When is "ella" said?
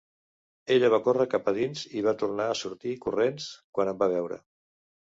0.75-0.89